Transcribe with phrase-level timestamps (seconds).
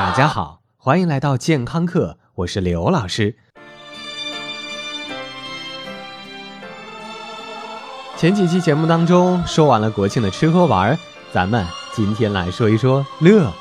[0.00, 3.36] 大家好，欢迎来到健康课，我是刘老师。
[8.16, 10.98] 前几期节目当中说完了国庆的吃喝玩，
[11.34, 13.52] 咱们今天来说一说乐。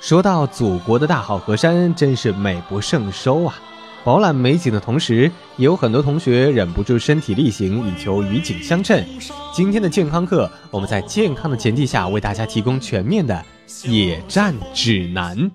[0.00, 3.56] 说到祖国的大好河山，真是美不胜收啊！
[4.04, 5.24] 饱览美景的同时，
[5.56, 9.04] 也有很多同学忍不住身体力行，以求与景相称。
[9.52, 13.44] 今天的健康课，我们在健康的前提下，为大家提供全面的
[13.82, 15.50] 野战指南。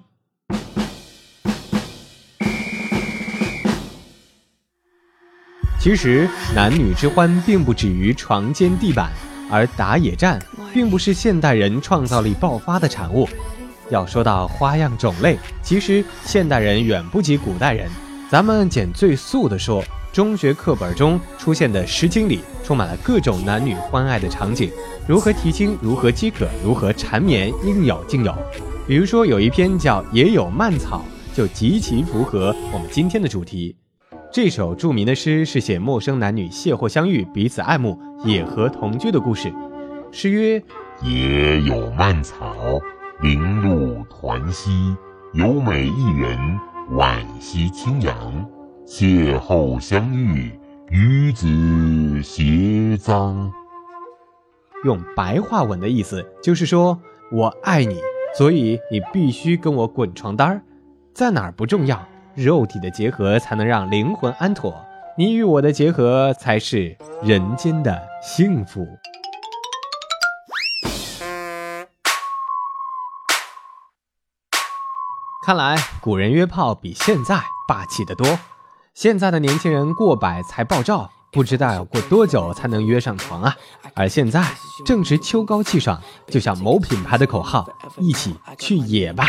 [5.83, 9.11] 其实，男女之欢并不止于床间地板，
[9.51, 10.41] 而打野战
[10.73, 13.27] 并不是现代人创造力爆发的产物。
[13.89, 17.91] 要说到花样种类，其实现代人远不及古代人。
[18.31, 19.83] 咱们捡最素的说，
[20.13, 24.71] 中学课本中出现的《诗经》里充满了各种男女欢爱的场景，
[25.05, 28.33] 如何提亲，如何饥渴，如何缠绵，应有尽有。
[28.87, 31.03] 比如说有一篇叫《野有蔓草》，
[31.37, 33.75] 就极其符合我们今天的主题。
[34.33, 37.95] 这首著名的诗是写陌生男女邂逅相遇，彼此爱慕，
[38.25, 39.53] 野合同居的故事。
[40.11, 40.59] 诗曰
[41.05, 42.55] ：“野有蔓草，
[43.21, 44.95] 零露团兮，
[45.33, 46.59] 有美一人。”
[46.93, 48.43] 惋惜清扬，
[48.87, 50.51] 邂逅相遇，
[50.89, 53.51] 与子偕臧。
[54.83, 56.99] 用白话文的意思就是说，
[57.31, 57.99] 我爱你，
[58.35, 60.63] 所以你必须跟我滚床单儿。
[61.13, 62.03] 在哪儿不重要，
[62.35, 64.73] 肉体的结合才能让灵魂安妥。
[65.17, 68.87] 你与我的结合才是人间的幸福。
[75.45, 78.39] 看来古人约炮比现在霸气得多。
[78.95, 83.55] 现在的年轻人过百才爆照，不知道要过多久才能约上床啊！
[83.93, 84.43] 而现在
[84.85, 87.67] 正值秋高气爽，就像某品牌的口号
[87.99, 89.25] ：“一起去野吧。”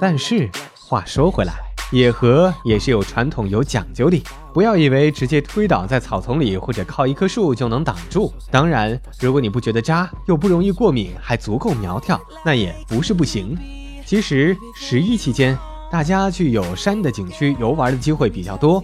[0.00, 1.52] 但是话说回来，
[1.92, 4.22] 野河也是有传统、有讲究的。
[4.52, 8.32] 不要以为直接推倒在草丛里或者靠一棵树就能挡住。
[8.50, 13.56] 当然，如果你不觉得扎，又不容易过敏，还足够苗条，那也不是不行。
[14.04, 15.56] 其实十一期间，
[15.90, 18.82] 大家去有山的景区游玩的机会比较多，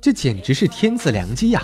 [0.00, 1.62] 这简直是天赐良机呀！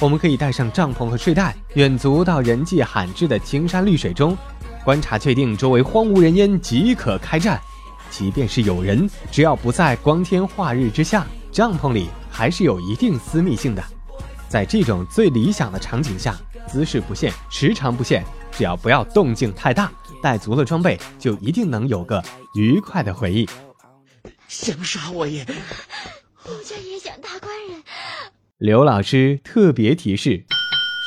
[0.00, 4.36] 我们可以带上帐篷和睡袋，远足到人迹罕至的青山绿水中，
[4.84, 7.60] 观察确定周围荒无人烟即可开战。
[8.16, 13.84] 即便是有人，只要不在光天化日之下，帐篷里还是有一定私密性的。
[14.48, 16.34] 在这种最理想的场景下，
[16.66, 19.92] 姿势不限，时长不限，只要不要动静太大。
[20.22, 23.46] 带足了装备，就一定能有个愉快的回忆。
[24.48, 25.44] 想杀我也，
[26.44, 27.82] 我家也想大官人。
[28.56, 30.46] 刘老师特别提示：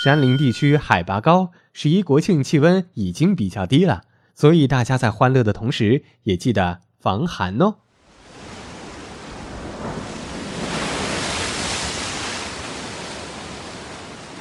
[0.04, 4.04] 山林地区海拔高，十一国庆气温已经比较低了，
[4.36, 7.76] 所以大家在欢乐的同时，也记得防寒哦。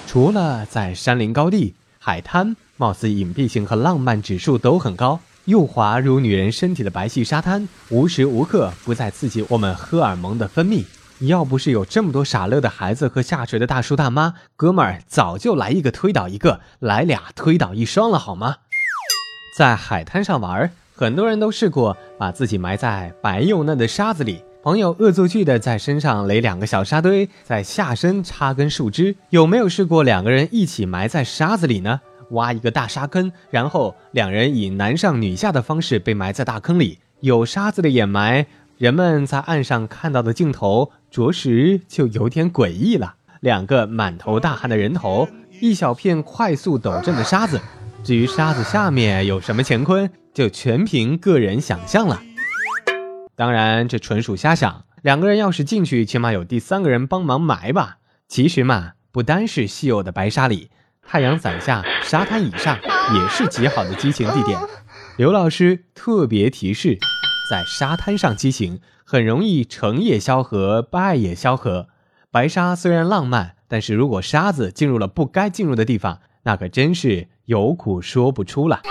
[0.06, 2.56] 除了在山林高地，海滩。
[2.80, 10.84] 貌似隐蔽性和浪漫指数都很高，又滑如女人身体的白皙沙滩，无时无刻不在刺激我们荷尔蒙的分泌。
[11.22, 18.58] 要不是有这么多傻乐的孩子和下垂的大叔大妈，哥们儿早就来一个推倒一个，来俩推倒一双了，好吗？
[19.56, 29.14] 在海滩上玩，很多人都试过把自己埋在白又嫩的沙子里，朋友恶作剧的在身上垒两个小沙堆，在下身插根树枝。
[29.30, 32.00] 有没有试过两个人一起埋在沙子里呢？
[32.30, 38.44] 挖一个大沙坑，然后两人以男上女下的方式被埋在大坑里，有沙子的掩埋，
[38.76, 43.14] 人们在岸上看到的镜头着实就有点诡异了。
[43.38, 45.28] 两个满头大汗的人头，
[45.60, 47.60] 一小片快速抖震的沙子。
[48.04, 52.22] 至于沙子下面有什么乾坤，就全凭个人想象了。
[53.34, 54.84] 当然，这纯属瞎想。
[55.02, 57.98] 两个人要是进去，起码有第三个人帮忙埋吧。
[58.26, 60.70] 其实嘛，不单是稀有的白沙里。
[61.06, 62.78] 太阳伞下、沙滩椅上
[63.14, 64.58] 也是极好的激情地点。
[65.16, 66.98] 刘老师特别提示，
[67.50, 71.88] 在沙滩上激情很容易成也萧何，败也萧何。
[72.30, 78.82] 白沙虽然浪漫，但是如果沙子进入了不该进入的地方，那可真是有苦说不出了。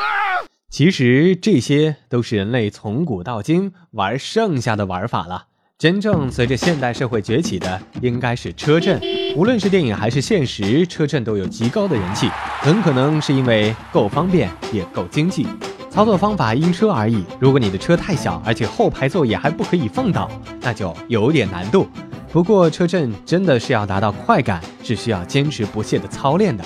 [0.71, 5.45] 其实这些都是人类从古到今玩剩下的玩法了。
[5.77, 8.99] 真正随着现代社会崛起的，应该是车震。
[9.35, 12.27] 无论是电影还是现实，车震都有极高的人气。
[12.61, 15.45] 很可能是因为够方便，也够经济。
[15.91, 17.23] 操作方法因车而异。
[17.39, 20.27] 如果你的车太小，而且后排座椅还不可以放倒，
[20.61, 21.87] 那就有点难度。
[22.31, 26.65] 不过车震真的是要达到快感，是需要坚持不懈的操练的。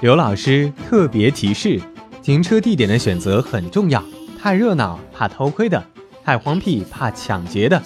[0.00, 1.78] 刘老师特别提示：
[2.22, 4.02] 停车地点的选择很重要。
[4.40, 5.84] 太热闹怕偷窥的。
[6.24, 7.82] 太荒僻、怕抢劫的。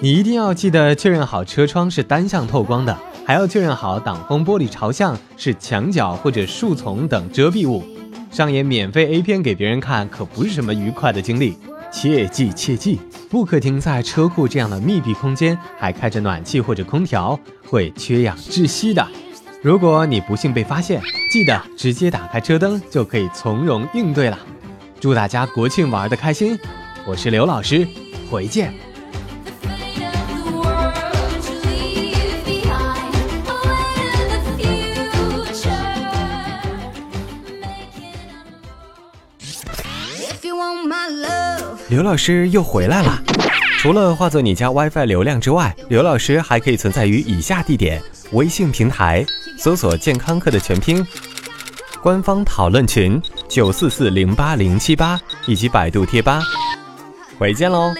[0.00, 7.84] 你一定要记得确认好车窗是单向透光的，还要确认好挡风玻璃朝向是墙角或者树丛等遮蔽物。
[8.30, 11.58] 上演免费 A 片给别人看可不是什么愉快的经历，
[11.92, 12.98] 切记切记，
[13.28, 19.06] 不可停在车库这样的密闭空间，还开着暖气或者空调，会缺氧窒息的。
[19.60, 21.02] 如果你不幸被发现，
[21.32, 24.38] 记得直接打开车灯就可以从容应对了。
[25.00, 26.56] 祝大家国庆玩的开心，
[27.04, 27.84] 我是刘老师，
[28.30, 28.72] 回见。
[41.88, 43.20] 刘老师又回来了。
[43.80, 48.00] 除了化作你家 WiFi 流量之外，刘老师还可以存在于以下地点：
[48.32, 49.24] 微信平台
[49.58, 51.04] 搜索“健康课”的全拼，
[52.00, 56.40] 官方讨论群九四四零八零七八，以及百度贴吧。
[57.38, 57.92] 回见喽。